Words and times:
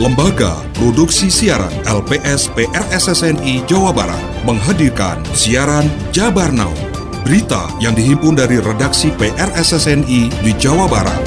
Lembaga 0.00 0.64
Produksi 0.72 1.28
Siaran 1.28 1.68
LPS 1.84 2.48
PRSSNI 2.56 3.68
Jawa 3.68 3.92
Barat 3.92 4.16
menghadirkan 4.48 5.20
siaran 5.36 5.84
Jabar 6.08 6.48
Now. 6.56 6.72
Berita 7.20 7.68
yang 7.84 7.92
dihimpun 7.92 8.32
dari 8.32 8.64
redaksi 8.64 9.12
PRSSNI 9.12 10.32
di 10.40 10.52
Jawa 10.56 10.88
Barat. 10.88 11.20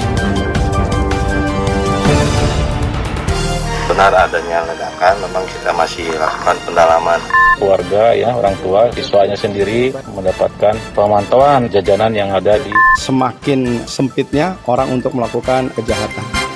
Benar 3.86 4.10
adanya 4.26 4.66
ledakan, 4.66 5.22
memang 5.22 5.46
kita 5.54 5.70
masih 5.78 6.10
lakukan 6.18 6.58
pendalaman. 6.66 7.22
Keluarga 7.62 8.18
ya, 8.18 8.34
orang 8.34 8.58
tua, 8.66 8.90
siswanya 8.98 9.38
sendiri 9.38 9.94
mendapatkan 10.18 10.74
pemantauan 10.98 11.70
jajanan 11.70 12.10
yang 12.18 12.34
ada 12.34 12.58
di 12.58 12.74
semakin 12.98 13.86
sempitnya 13.86 14.58
orang 14.66 14.90
untuk 14.90 15.14
melakukan 15.14 15.70
kejahatan. 15.78 16.53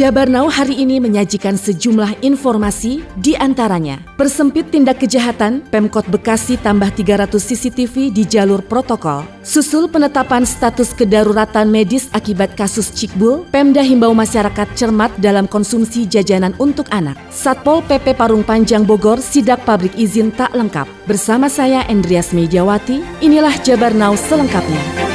Jabar 0.00 0.32
Now 0.32 0.48
hari 0.48 0.80
ini 0.80 0.96
menyajikan 0.96 1.60
sejumlah 1.60 2.24
informasi 2.24 3.04
di 3.20 3.36
antaranya. 3.36 4.00
Persempit 4.16 4.72
tindak 4.72 5.04
kejahatan, 5.04 5.60
Pemkot 5.68 6.08
Bekasi 6.08 6.56
tambah 6.56 6.88
300 6.88 7.36
CCTV 7.36 8.08
di 8.08 8.24
jalur 8.24 8.64
protokol. 8.64 9.28
Susul 9.44 9.92
penetapan 9.92 10.48
status 10.48 10.96
kedaruratan 10.96 11.68
medis 11.68 12.08
akibat 12.16 12.56
kasus 12.56 12.88
Cikbul, 12.96 13.44
Pemda 13.52 13.84
himbau 13.84 14.16
masyarakat 14.16 14.72
cermat 14.72 15.12
dalam 15.20 15.44
konsumsi 15.44 16.08
jajanan 16.08 16.56
untuk 16.56 16.88
anak. 16.88 17.20
Satpol 17.28 17.84
PP 17.84 18.16
Parung 18.16 18.40
Panjang 18.40 18.88
Bogor 18.88 19.20
sidak 19.20 19.68
pabrik 19.68 19.92
izin 20.00 20.32
tak 20.32 20.56
lengkap. 20.56 20.88
Bersama 21.04 21.52
saya 21.52 21.84
Endrias 21.92 22.32
Mediawati, 22.32 23.04
inilah 23.20 23.52
Jabar 23.60 23.92
Now 23.92 24.16
selengkapnya. 24.16 25.09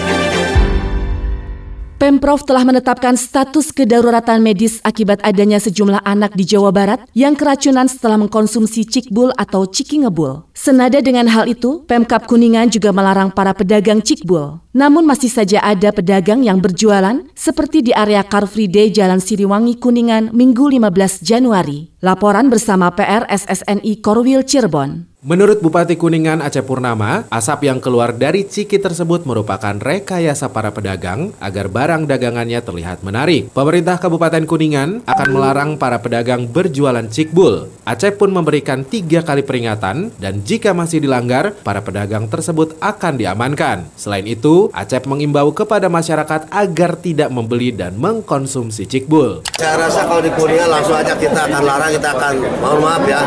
Pemprov 1.96 2.44
telah 2.44 2.68
menetapkan 2.68 3.16
status 3.16 3.72
kedaruratan 3.72 4.44
medis 4.44 4.84
akibat 4.84 5.24
adanya 5.24 5.64
sejumlah 5.64 6.04
anak 6.04 6.36
di 6.36 6.44
Jawa 6.44 6.68
Barat 6.76 7.08
yang 7.16 7.40
keracunan 7.40 7.88
setelah 7.88 8.20
mengkonsumsi 8.20 8.84
cikbul 8.84 9.32
atau 9.40 9.64
ciki 9.64 10.04
ngebul. 10.04 10.44
Senada 10.52 11.00
dengan 11.00 11.24
hal 11.32 11.48
itu, 11.48 11.88
Pemkap 11.88 12.28
Kuningan 12.28 12.68
juga 12.68 12.92
melarang 12.92 13.32
para 13.32 13.56
pedagang 13.56 14.04
cikbul. 14.04 14.60
Namun 14.76 15.08
masih 15.08 15.32
saja 15.32 15.64
ada 15.64 15.96
pedagang 15.96 16.44
yang 16.44 16.60
berjualan 16.60 17.24
seperti 17.32 17.80
di 17.80 17.96
area 17.96 18.28
Car 18.28 18.44
Free 18.44 18.68
Day 18.68 18.92
Jalan 18.92 19.24
Siliwangi 19.24 19.80
Kuningan 19.80 20.36
Minggu 20.36 20.68
15 20.68 21.24
Januari. 21.24 21.96
Laporan 22.04 22.52
bersama 22.52 22.92
PR 22.92 23.24
SSNI 23.32 24.04
Korwil 24.04 24.44
Cirebon. 24.44 25.15
Menurut 25.26 25.58
Bupati 25.58 25.98
Kuningan 25.98 26.38
Aceh 26.38 26.62
Purnama, 26.62 27.26
asap 27.34 27.66
yang 27.66 27.82
keluar 27.82 28.14
dari 28.14 28.46
ciki 28.46 28.78
tersebut 28.78 29.26
merupakan 29.26 29.74
rekayasa 29.74 30.54
para 30.54 30.70
pedagang 30.70 31.34
agar 31.42 31.66
barang 31.66 32.06
dagangannya 32.06 32.62
terlihat 32.62 33.02
menarik. 33.02 33.50
Pemerintah 33.50 33.98
Kabupaten 33.98 34.46
Kuningan 34.46 35.02
akan 35.02 35.28
melarang 35.34 35.82
para 35.82 35.98
pedagang 35.98 36.46
berjualan 36.46 37.10
cikbul. 37.10 37.74
Aceh 37.90 38.14
pun 38.14 38.30
memberikan 38.30 38.86
tiga 38.86 39.26
kali 39.26 39.42
peringatan 39.42 40.14
dan 40.22 40.46
jika 40.46 40.78
masih 40.78 41.02
dilanggar, 41.02 41.58
para 41.66 41.82
pedagang 41.82 42.30
tersebut 42.30 42.78
akan 42.78 43.18
diamankan. 43.18 43.90
Selain 43.98 44.30
itu, 44.30 44.70
Aceh 44.78 45.10
mengimbau 45.10 45.50
kepada 45.58 45.90
masyarakat 45.90 46.54
agar 46.54 47.02
tidak 47.02 47.34
membeli 47.34 47.74
dan 47.74 47.98
mengkonsumsi 47.98 48.86
cikbul. 48.86 49.42
Saya 49.58 49.90
rasa 49.90 50.06
kalau 50.06 50.22
di 50.22 50.30
Kuningan 50.38 50.70
langsung 50.70 50.94
aja 50.94 51.18
kita 51.18 51.50
akan 51.50 51.62
larang, 51.66 51.90
kita 51.98 52.14
akan 52.14 52.34
mohon 52.62 52.78
maaf 52.86 53.04
ya 53.10 53.22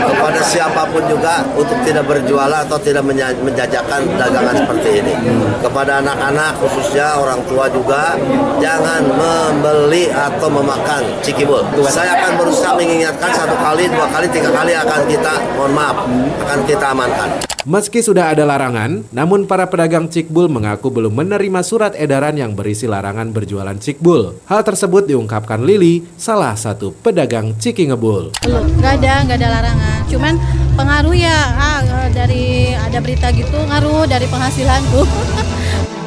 kepada 0.00 0.40
siapa 0.40 0.88
pun 0.88 1.04
juga 1.12 1.41
untuk 1.54 1.78
tidak 1.84 2.04
berjualan 2.06 2.60
atau 2.64 2.78
tidak 2.80 3.04
menjajakan 3.42 4.00
dagangan 4.18 4.54
seperti 4.56 5.04
ini. 5.04 5.14
Kepada 5.62 6.02
anak-anak 6.02 6.58
khususnya 6.62 7.18
orang 7.18 7.40
tua 7.46 7.70
juga 7.70 8.16
jangan 8.58 9.02
membeli 9.06 10.10
atau 10.10 10.48
memakan 10.50 11.02
cikibul. 11.22 11.62
Saya 11.88 12.18
akan 12.22 12.32
berusaha 12.40 12.74
mengingatkan 12.78 13.30
satu 13.34 13.54
kali, 13.58 13.86
dua 13.90 14.06
kali, 14.10 14.26
tiga 14.30 14.50
kali 14.50 14.72
akan 14.74 15.00
kita 15.06 15.34
mohon 15.58 15.72
maaf 15.74 15.96
akan 16.42 16.58
kita 16.66 16.86
amankan. 16.92 17.30
Meski 17.62 18.02
sudah 18.02 18.34
ada 18.34 18.42
larangan, 18.42 19.06
namun 19.14 19.46
para 19.46 19.70
pedagang 19.70 20.10
cikbul 20.10 20.50
mengaku 20.50 20.90
belum 20.90 21.14
menerima 21.14 21.62
surat 21.62 21.94
edaran 21.94 22.34
yang 22.34 22.58
berisi 22.58 22.90
larangan 22.90 23.30
berjualan 23.30 23.78
cikbul. 23.78 24.34
Hal 24.50 24.66
tersebut 24.66 25.06
diungkapkan 25.06 25.62
Lili, 25.62 26.02
salah 26.18 26.58
satu 26.58 26.90
pedagang 26.90 27.54
ciki 27.54 27.86
ngebul. 27.94 28.34
Belum, 28.42 28.66
nggak 28.82 28.92
ada, 28.98 29.14
nggak 29.22 29.38
ada 29.38 29.48
larangan. 29.62 29.98
Cuman 30.10 30.34
pengaruh 30.74 31.16
ya 31.16 31.38
ah, 31.56 31.80
dari 32.12 32.72
ada 32.72 32.98
berita 33.00 33.28
gitu, 33.32 33.56
ngaruh 33.56 34.08
dari 34.08 34.26
penghasilanku. 34.28 35.02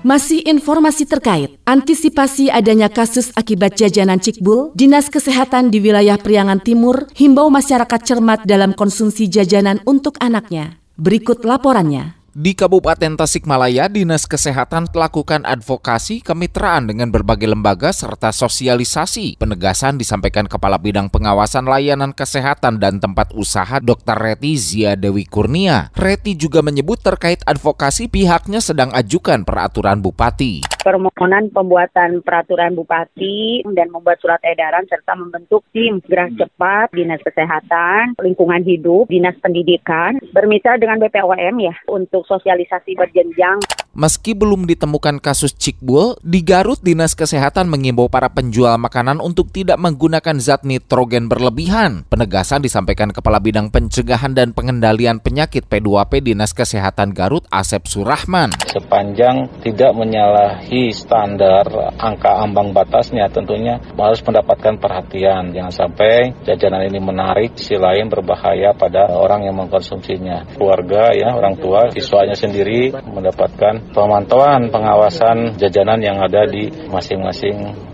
Masih 0.00 0.42
informasi 0.42 1.06
terkait 1.06 1.60
antisipasi 1.68 2.50
adanya 2.50 2.90
kasus 2.90 3.30
akibat 3.36 3.78
jajanan 3.78 4.18
cikbul, 4.18 4.74
Dinas 4.74 5.06
Kesehatan 5.06 5.70
di 5.70 5.78
wilayah 5.78 6.18
Priangan 6.18 6.58
Timur 6.58 7.06
himbau 7.14 7.46
masyarakat 7.46 8.00
cermat 8.02 8.42
dalam 8.42 8.74
konsumsi 8.74 9.30
jajanan 9.30 9.78
untuk 9.86 10.18
anaknya. 10.18 10.82
Berikut 10.98 11.46
laporannya. 11.46 12.19
Di 12.30 12.54
Kabupaten 12.54 13.18
Tasikmalaya, 13.18 13.90
Dinas 13.90 14.22
Kesehatan 14.22 14.86
melakukan 14.94 15.42
advokasi 15.42 16.22
kemitraan 16.22 16.86
dengan 16.86 17.10
berbagai 17.10 17.50
lembaga 17.50 17.90
serta 17.90 18.30
sosialisasi. 18.30 19.34
Penegasan 19.34 19.98
disampaikan 19.98 20.46
Kepala 20.46 20.78
Bidang 20.78 21.10
Pengawasan 21.10 21.66
Layanan 21.66 22.14
Kesehatan 22.14 22.78
dan 22.78 23.02
Tempat 23.02 23.34
Usaha 23.34 23.82
Dr. 23.82 24.14
Reti 24.14 24.54
Zia 24.54 24.94
Dewi 24.94 25.26
Kurnia. 25.26 25.90
Reti 25.98 26.38
juga 26.38 26.62
menyebut 26.62 27.02
terkait 27.02 27.42
advokasi 27.50 28.06
pihaknya 28.06 28.62
sedang 28.62 28.94
ajukan 28.94 29.42
peraturan 29.42 29.98
bupati. 29.98 30.69
Permohonan 30.80 31.52
pembuatan 31.52 32.24
peraturan 32.24 32.72
bupati 32.72 33.60
dan 33.76 33.92
membuat 33.92 34.16
surat 34.24 34.40
edaran 34.40 34.88
serta 34.88 35.12
membentuk 35.12 35.60
tim 35.76 36.00
gerak 36.08 36.32
cepat 36.40 36.88
Dinas 36.96 37.20
Kesehatan, 37.20 38.16
Lingkungan 38.16 38.64
Hidup, 38.64 39.12
Dinas 39.12 39.36
Pendidikan, 39.44 40.16
bermitra 40.32 40.80
dengan 40.80 40.96
BPOM 40.96 41.56
ya 41.60 41.76
untuk 41.84 42.24
sosialisasi 42.24 42.96
berjenjang. 42.96 43.60
Meski 43.90 44.32
belum 44.32 44.70
ditemukan 44.70 45.20
kasus 45.20 45.52
cikbul, 45.52 46.16
di 46.22 46.40
Garut 46.46 46.80
Dinas 46.80 47.12
Kesehatan 47.12 47.68
mengimbau 47.68 48.08
para 48.08 48.30
penjual 48.32 48.78
makanan 48.80 49.18
untuk 49.20 49.50
tidak 49.52 49.76
menggunakan 49.82 50.38
zat 50.40 50.62
nitrogen 50.62 51.26
berlebihan. 51.26 52.06
Penegasan 52.08 52.62
disampaikan 52.64 53.10
Kepala 53.10 53.42
Bidang 53.42 53.68
Pencegahan 53.68 54.32
dan 54.32 54.54
Pengendalian 54.54 55.18
Penyakit 55.18 55.66
P2P 55.66 56.22
Dinas 56.22 56.54
Kesehatan 56.54 57.12
Garut 57.12 57.44
Asep 57.50 57.84
Surahman. 57.90 58.54
Sepanjang 58.70 59.50
tidak 59.66 59.90
menyalahi 59.92 60.69
standar 60.94 61.66
angka 61.98 62.38
ambang 62.38 62.70
batasnya 62.70 63.26
tentunya 63.28 63.82
harus 63.98 64.22
mendapatkan 64.22 64.78
perhatian. 64.78 65.50
Jangan 65.50 65.74
sampai 65.74 66.32
jajanan 66.46 66.86
ini 66.86 67.02
menarik, 67.02 67.58
sisi 67.58 67.76
lain 67.76 68.06
berbahaya 68.06 68.72
pada 68.72 69.10
orang 69.10 69.44
yang 69.46 69.58
mengkonsumsinya. 69.58 70.54
Keluarga 70.54 71.10
ya, 71.12 71.34
orang 71.34 71.58
tua, 71.58 71.90
siswanya 71.90 72.38
sendiri 72.38 72.94
mendapatkan 72.94 73.90
pemantauan 73.90 74.70
pengawasan 74.70 75.58
jajanan 75.58 76.00
yang 76.00 76.22
ada 76.22 76.46
di 76.46 76.70
masing-masing 76.88 77.89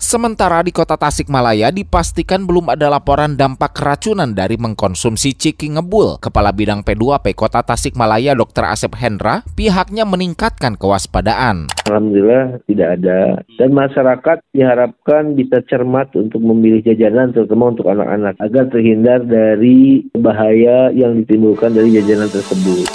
Sementara 0.00 0.64
di 0.64 0.72
kota 0.72 0.96
Tasikmalaya 0.96 1.68
dipastikan 1.68 2.48
belum 2.48 2.72
ada 2.72 2.88
laporan 2.88 3.36
dampak 3.36 3.76
keracunan 3.76 4.32
dari 4.32 4.56
mengkonsumsi 4.56 5.36
ciki 5.36 5.76
ngebul. 5.76 6.16
Kepala 6.16 6.56
Bidang 6.56 6.80
P2P 6.80 7.36
Kota 7.36 7.60
Tasikmalaya 7.60 8.32
Dr. 8.32 8.64
Asep 8.64 8.96
Hendra 8.96 9.44
pihaknya 9.52 10.08
meningkatkan 10.08 10.80
kewaspadaan. 10.80 11.68
Alhamdulillah 11.84 12.64
tidak 12.64 12.88
ada 12.96 13.44
dan 13.60 13.76
masyarakat 13.76 14.40
diharapkan 14.56 15.36
bisa 15.36 15.60
cermat 15.68 16.08
untuk 16.16 16.40
memilih 16.48 16.80
jajanan 16.80 17.36
terutama 17.36 17.68
untuk 17.68 17.92
anak-anak 17.92 18.40
agar 18.40 18.72
terhindar 18.72 19.20
dari 19.28 20.08
bahaya 20.16 20.88
yang 20.96 21.20
ditimbulkan 21.20 21.76
dari 21.76 21.92
jajanan 22.00 22.32
tersebut. 22.32 22.88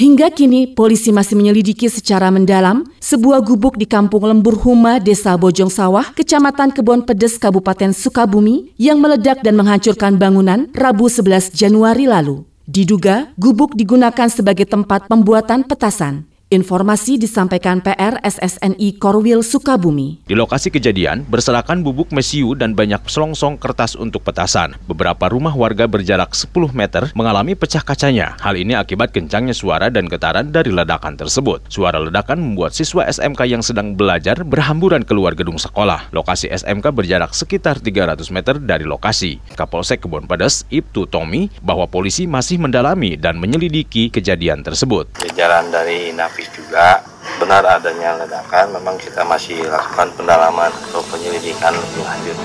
Hingga 0.00 0.32
kini, 0.32 0.64
polisi 0.64 1.12
masih 1.12 1.36
menyelidiki 1.36 1.84
secara 1.92 2.32
mendalam 2.32 2.88
sebuah 3.04 3.44
gubuk 3.44 3.76
di 3.76 3.84
Kampung 3.84 4.24
Lembur 4.24 4.56
Huma, 4.56 4.96
Desa 4.96 5.36
Bojong 5.36 5.68
Sawah, 5.68 6.16
Kecamatan 6.16 6.72
Kebon 6.72 7.04
Pedes, 7.04 7.36
Kabupaten 7.36 7.92
Sukabumi, 7.92 8.72
yang 8.80 8.96
meledak 8.96 9.44
dan 9.44 9.60
menghancurkan 9.60 10.16
bangunan 10.16 10.72
Rabu 10.72 11.12
11 11.12 11.52
Januari 11.52 12.08
lalu. 12.08 12.48
Diduga, 12.64 13.28
gubuk 13.36 13.76
digunakan 13.76 14.32
sebagai 14.32 14.64
tempat 14.64 15.04
pembuatan 15.04 15.68
petasan. 15.68 16.29
Informasi 16.50 17.14
disampaikan 17.14 17.78
PR 17.78 18.18
SSNI 18.26 18.98
Korwil 18.98 19.46
Sukabumi. 19.46 20.18
Di 20.26 20.34
lokasi 20.34 20.74
kejadian, 20.74 21.22
berserakan 21.22 21.86
bubuk 21.86 22.10
mesiu 22.10 22.58
dan 22.58 22.74
banyak 22.74 23.06
selongsong 23.06 23.54
kertas 23.54 23.94
untuk 23.94 24.26
petasan. 24.26 24.74
Beberapa 24.90 25.30
rumah 25.30 25.54
warga 25.54 25.86
berjarak 25.86 26.34
10 26.34 26.74
meter 26.74 27.06
mengalami 27.14 27.54
pecah 27.54 27.86
kacanya. 27.86 28.34
Hal 28.42 28.58
ini 28.58 28.74
akibat 28.74 29.14
kencangnya 29.14 29.54
suara 29.54 29.94
dan 29.94 30.10
getaran 30.10 30.50
dari 30.50 30.74
ledakan 30.74 31.14
tersebut. 31.14 31.70
Suara 31.70 32.02
ledakan 32.02 32.42
membuat 32.42 32.74
siswa 32.74 33.06
SMK 33.06 33.46
yang 33.46 33.62
sedang 33.62 33.94
belajar 33.94 34.42
berhamburan 34.42 35.06
keluar 35.06 35.38
gedung 35.38 35.54
sekolah. 35.54 36.10
Lokasi 36.10 36.50
SMK 36.50 36.90
berjarak 36.90 37.30
sekitar 37.30 37.78
300 37.78 38.26
meter 38.34 38.58
dari 38.58 38.82
lokasi. 38.82 39.38
Kapolsek 39.54 40.02
Kebon 40.02 40.26
Pedas, 40.26 40.66
Ibtu 40.66 41.06
Tommy, 41.06 41.46
bahwa 41.62 41.86
polisi 41.86 42.26
masih 42.26 42.58
mendalami 42.58 43.14
dan 43.14 43.38
menyelidiki 43.38 44.10
kejadian 44.10 44.66
tersebut. 44.66 45.06
Jajaran 45.22 45.70
dari 45.70 46.10
Napi 46.10 46.39
juga 46.48 47.04
benar 47.36 47.64
adanya 47.66 48.16
ledakan 48.16 48.72
memang 48.76 48.96
kita 48.96 49.20
masih 49.24 49.60
lakukan 49.68 50.08
pendalaman 50.16 50.72
atau 50.88 51.04
penyelidikan 51.12 51.76
lebih 51.76 52.02
lanjut. 52.04 52.38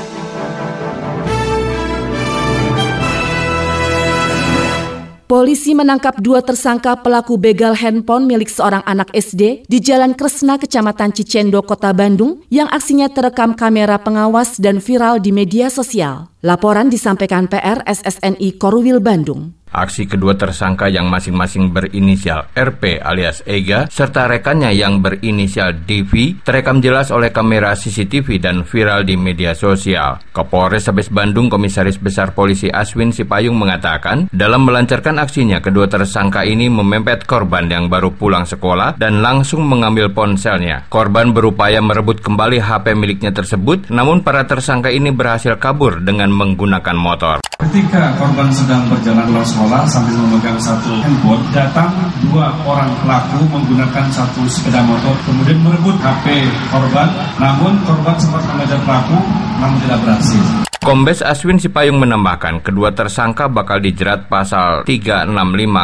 Polisi 5.25 5.73
menangkap 5.73 6.21
dua 6.21 6.45
tersangka 6.45 7.01
pelaku 7.01 7.41
begal 7.41 7.73
handphone 7.73 8.29
milik 8.29 8.45
seorang 8.45 8.85
anak 8.85 9.09
SD 9.09 9.65
di 9.65 9.81
Jalan 9.81 10.13
Kresna, 10.13 10.61
Kecamatan 10.61 11.17
Cicendo, 11.17 11.65
Kota 11.65 11.97
Bandung, 11.97 12.45
yang 12.53 12.69
aksinya 12.69 13.09
terekam 13.09 13.57
kamera 13.57 13.97
pengawas 13.97 14.61
dan 14.61 14.77
viral 14.77 15.17
di 15.17 15.33
media 15.33 15.73
sosial. 15.73 16.29
Laporan 16.45 16.93
disampaikan 16.93 17.49
PR 17.49 17.81
SSNI 17.89 18.61
Korwil 18.61 19.01
Bandung. 19.01 19.57
Aksi 19.75 20.07
kedua 20.07 20.39
tersangka 20.39 20.87
yang 20.87 21.11
masing-masing 21.11 21.75
berinisial 21.75 22.47
RP 22.55 23.03
alias 23.03 23.43
Ega 23.43 23.91
serta 23.91 24.23
rekannya 24.23 24.71
yang 24.71 25.03
berinisial 25.03 25.75
DV 25.83 26.39
terekam 26.47 26.79
jelas 26.79 27.11
oleh 27.11 27.35
kamera 27.35 27.75
CCTV 27.75 28.39
dan 28.39 28.63
viral 28.63 29.03
di 29.03 29.19
media 29.19 29.51
sosial. 29.51 30.23
Kapolres 30.31 30.87
Sabes 30.87 31.11
Bandung 31.11 31.51
Komisaris 31.51 31.99
Besar 31.99 32.31
Polisi 32.31 32.71
Aswin 32.71 33.11
Sipayung 33.11 33.59
mengatakan, 33.59 34.31
dalam 34.31 34.63
melancarkan 34.63 35.19
aksinya 35.19 35.59
kedua 35.59 35.91
tersangka 35.91 36.47
ini 36.47 36.71
memepet 36.71 37.27
korban 37.27 37.67
yang 37.67 37.91
baru 37.91 38.15
pulang 38.15 38.47
sekolah 38.47 38.95
dan 38.95 39.19
langsung 39.19 39.67
mengambil 39.67 40.07
ponselnya. 40.07 40.87
Korban 40.87 41.35
berupaya 41.35 41.83
merebut 41.83 42.23
kembali 42.23 42.63
HP 42.63 42.95
miliknya 42.95 43.35
tersebut, 43.35 43.91
namun 43.91 44.23
para 44.23 44.47
tersangka 44.47 44.87
ini 44.87 45.11
berhasil 45.11 45.59
kabur 45.59 45.99
dengan 45.99 46.31
menggunakan 46.31 46.95
motor. 46.95 47.37
Ketika 47.55 48.15
korban 48.19 48.51
sedang 48.51 48.87
berjalan 48.87 49.31
ke 49.31 49.43
sekolah 49.65 49.81
sambil 49.89 50.13
memegang 50.21 50.61
satu 50.61 50.93
handphone, 51.01 51.41
datang 51.49 51.89
dua 52.29 52.53
orang 52.69 52.85
pelaku 53.01 53.49
menggunakan 53.49 54.05
satu 54.13 54.45
sepeda 54.45 54.85
motor, 54.85 55.17
kemudian 55.25 55.57
merebut 55.57 55.97
HP 56.05 56.45
korban, 56.69 57.09
namun 57.41 57.73
korban 57.81 58.13
sempat 58.21 58.45
mengejar 58.45 58.77
pelaku, 58.85 59.17
namun 59.57 59.77
tidak 59.81 59.97
berhasil. 60.05 60.43
Kombes 60.85 61.25
Aswin 61.25 61.57
Sipayung 61.57 61.97
menambahkan, 61.97 62.61
kedua 62.61 62.93
tersangka 62.93 63.49
bakal 63.49 63.81
dijerat 63.81 64.29
pasal 64.29 64.85
365 64.85 65.33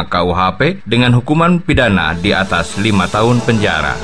KUHP 0.06 0.60
dengan 0.86 1.18
hukuman 1.18 1.58
pidana 1.58 2.14
di 2.14 2.30
atas 2.30 2.78
lima 2.78 3.10
tahun 3.10 3.42
penjara. 3.42 3.98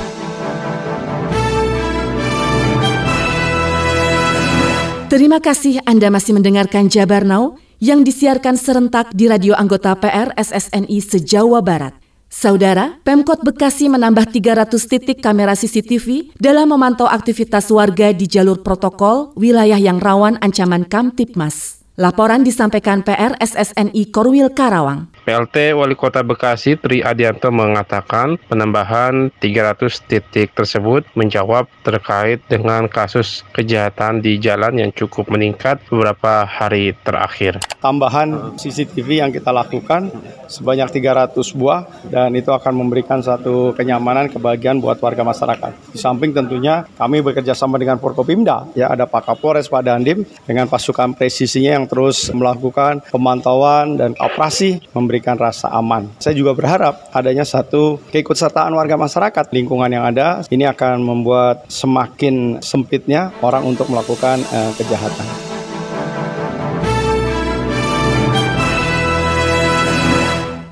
Terima 5.07 5.39
kasih 5.39 5.79
Anda 5.87 6.11
masih 6.11 6.35
mendengarkan 6.35 6.91
Jabar 6.91 7.23
Now 7.23 7.68
yang 7.79 8.03
disiarkan 8.03 8.59
serentak 8.59 9.15
di 9.15 9.31
radio 9.31 9.55
anggota 9.55 9.95
PR 9.95 10.35
SSNI 10.35 10.99
se-Jawa 10.99 11.63
Barat. 11.63 11.95
Saudara, 12.29 13.01
Pemkot 13.01 13.41
Bekasi 13.41 13.89
menambah 13.89 14.29
300 14.29 14.69
titik 14.85 15.17
kamera 15.17 15.57
CCTV 15.57 16.37
dalam 16.37 16.69
memantau 16.69 17.09
aktivitas 17.09 17.73
warga 17.73 18.13
di 18.13 18.29
jalur 18.29 18.61
protokol 18.61 19.33
wilayah 19.33 19.81
yang 19.81 19.97
rawan 19.97 20.37
ancaman 20.45 20.85
Kamtipmas. 20.85 21.81
Laporan 21.97 22.45
disampaikan 22.45 23.01
PR 23.01 23.35
SSNI 23.41 24.13
Korwil 24.13 24.53
Karawang. 24.53 25.11
PLT 25.29 25.77
Wali 25.77 25.93
Kota 25.93 26.25
Bekasi 26.25 26.73
Tri 26.73 27.05
Adianto 27.05 27.53
mengatakan 27.53 28.41
penambahan 28.49 29.29
300 29.37 30.09
titik 30.09 30.57
tersebut 30.57 31.05
menjawab 31.13 31.69
terkait 31.85 32.41
dengan 32.49 32.89
kasus 32.89 33.45
kejahatan 33.53 34.25
di 34.25 34.41
jalan 34.41 34.81
yang 34.81 34.89
cukup 34.89 35.29
meningkat 35.29 35.85
beberapa 35.85 36.49
hari 36.49 36.97
terakhir. 37.05 37.61
Tambahan 37.77 38.57
CCTV 38.57 39.21
yang 39.21 39.29
kita 39.29 39.53
lakukan 39.53 40.09
sebanyak 40.49 40.89
300 40.97 41.37
buah 41.53 42.09
dan 42.09 42.33
itu 42.33 42.49
akan 42.49 42.73
memberikan 42.81 43.21
satu 43.21 43.77
kenyamanan 43.77 44.33
kebahagiaan 44.33 44.81
buat 44.81 44.97
warga 44.97 45.21
masyarakat. 45.21 45.93
Di 45.93 46.01
samping 46.01 46.33
tentunya 46.33 46.89
kami 46.97 47.21
bekerja 47.21 47.53
sama 47.53 47.77
dengan 47.77 48.01
Forkopimda, 48.01 48.73
ya 48.73 48.89
ada 48.89 49.05
Pak 49.05 49.29
Kapolres, 49.29 49.69
Pak 49.69 49.85
Dandim 49.85 50.25
dengan 50.49 50.65
pasukan 50.65 51.13
presisinya 51.13 51.77
yang 51.77 51.85
terus 51.85 52.33
melakukan 52.33 53.05
pemantauan 53.13 53.93
dan 53.93 54.17
operasi 54.17 54.81
memberikan 54.97 55.18
rasa 55.23 55.67
aman. 55.75 56.07
Saya 56.21 56.35
juga 56.37 56.55
berharap 56.55 57.11
adanya 57.11 57.43
satu 57.43 57.99
keikutsertaan 58.11 58.71
warga 58.71 58.95
masyarakat 58.95 59.51
lingkungan 59.51 59.91
yang 59.91 60.07
ada 60.07 60.41
ini 60.47 60.63
akan 60.65 61.03
membuat 61.03 61.67
semakin 61.67 62.63
sempitnya 62.63 63.35
orang 63.43 63.67
untuk 63.67 63.91
melakukan 63.91 64.39
uh, 64.49 64.71
kejahatan. 64.79 65.27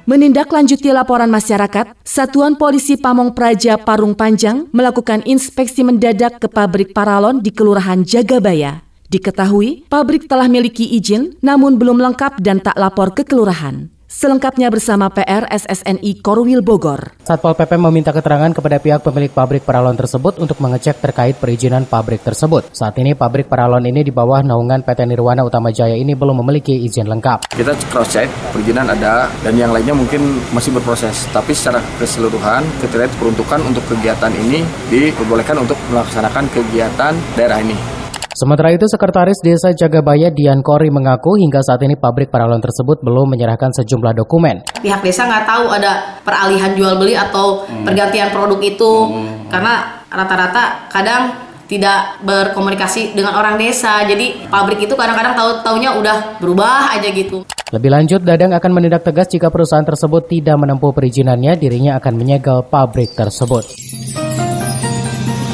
Menindaklanjuti 0.08 0.88
laporan 0.96 1.28
masyarakat, 1.28 1.92
Satuan 2.00 2.56
Polisi 2.56 2.96
Pamong 2.96 3.36
Praja 3.36 3.76
Parung 3.76 4.16
Panjang 4.16 4.72
melakukan 4.72 5.20
inspeksi 5.28 5.84
mendadak 5.84 6.40
ke 6.40 6.48
pabrik 6.48 6.96
paralon 6.96 7.44
di 7.44 7.52
Kelurahan 7.52 8.08
Jagabaya. 8.08 8.88
Diketahui, 9.12 9.84
pabrik 9.92 10.32
telah 10.32 10.48
miliki 10.48 10.96
izin 10.96 11.36
namun 11.44 11.76
belum 11.76 12.00
lengkap 12.00 12.40
dan 12.40 12.64
tak 12.64 12.80
lapor 12.80 13.12
ke 13.12 13.28
kelurahan. 13.28 13.92
Selengkapnya 14.07 14.71
bersama 14.71 15.12
PR 15.12 15.51
SSNI 15.51 16.24
Korwil 16.24 16.63
Bogor. 16.63 17.19
Satpol 17.27 17.59
PP 17.59 17.75
meminta 17.75 18.15
keterangan 18.15 18.48
kepada 18.56 18.80
pihak 18.80 19.04
pemilik 19.04 19.27
pabrik 19.27 19.68
paralon 19.68 20.00
tersebut 20.00 20.39
untuk 20.39 20.63
mengecek 20.63 21.04
terkait 21.04 21.36
perizinan 21.36 21.83
pabrik 21.83 22.24
tersebut. 22.24 22.71
Saat 22.71 22.95
ini 23.04 23.19
pabrik 23.19 23.51
paralon 23.51 23.83
ini 23.83 24.07
di 24.07 24.15
bawah 24.15 24.39
naungan 24.39 24.88
PT 24.88 25.12
Nirwana 25.12 25.44
Utama 25.44 25.75
Jaya 25.75 26.00
ini 26.00 26.15
belum 26.15 26.39
memiliki 26.39 26.71
izin 26.88 27.12
lengkap. 27.12 27.51
Kita 27.51 27.75
cross 27.92 28.15
check, 28.15 28.31
perizinan 28.56 28.88
ada 28.88 29.27
dan 29.44 29.59
yang 29.59 29.75
lainnya 29.75 29.92
mungkin 29.92 30.39
masih 30.56 30.71
berproses. 30.71 31.27
Tapi 31.36 31.51
secara 31.51 31.83
keseluruhan 32.00 32.63
kriteria 32.80 33.12
peruntukan 33.19 33.60
untuk 33.68 33.83
kegiatan 33.92 34.31
ini 34.31 34.63
diperbolehkan 34.88 35.60
untuk 35.60 35.75
melaksanakan 35.92 36.48
kegiatan 36.56 37.12
daerah 37.36 37.60
ini. 37.60 37.97
Sementara 38.38 38.69
itu, 38.69 38.86
Sekretaris 38.86 39.42
Desa 39.42 39.74
Jagabaya 39.74 40.30
Dian 40.30 40.62
Kori 40.62 40.94
mengaku 40.94 41.42
hingga 41.42 41.57
saat 41.66 41.81
ini 41.81 41.98
pabrik 41.98 42.30
paralon 42.30 42.62
tersebut 42.62 43.01
belum 43.01 43.34
menyerahkan 43.34 43.74
sejumlah 43.74 44.13
dokumen. 44.13 44.62
Pihak 44.78 45.01
desa 45.01 45.25
nggak 45.25 45.50
tahu 45.50 45.74
ada 45.74 46.22
peralihan 46.22 46.78
jual 46.78 47.01
beli 47.01 47.18
atau 47.18 47.66
hmm. 47.66 47.81
pergantian 47.81 48.30
produk 48.30 48.62
itu 48.62 48.94
hmm. 49.10 49.50
karena 49.50 50.06
rata-rata 50.13 50.86
kadang 50.94 51.34
tidak 51.66 52.22
berkomunikasi 52.22 53.18
dengan 53.18 53.42
orang 53.42 53.57
desa. 53.57 54.06
Jadi 54.06 54.46
pabrik 54.53 54.86
itu 54.86 54.94
kadang-kadang 54.94 55.34
tahu 55.34 55.50
taunya 55.65 55.98
udah 55.98 56.38
berubah 56.38 56.94
aja 56.94 57.10
gitu. 57.10 57.41
Lebih 57.74 57.89
lanjut, 57.89 58.22
Dadang 58.22 58.53
akan 58.53 58.70
menindak 58.70 59.01
tegas 59.01 59.34
jika 59.34 59.50
perusahaan 59.50 59.82
tersebut 59.82 60.29
tidak 60.29 60.62
menempuh 60.62 60.94
perizinannya, 60.94 61.58
dirinya 61.58 61.98
akan 61.98 62.13
menyegel 62.13 62.62
pabrik 62.70 63.17
tersebut. 63.17 63.65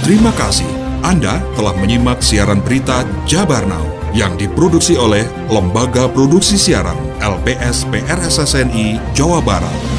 Terima 0.04 0.36
kasih 0.36 0.83
anda 1.04 1.44
telah 1.60 1.76
menyimak 1.76 2.24
siaran 2.24 2.64
berita 2.64 3.04
Jabar 3.28 3.68
Now 3.68 3.84
yang 4.16 4.40
diproduksi 4.40 4.96
oleh 4.96 5.28
Lembaga 5.52 6.08
Produksi 6.08 6.56
Siaran 6.56 6.96
LPS 7.20 7.84
PRSSNI 7.92 9.04
Jawa 9.12 9.44
Barat. 9.44 9.93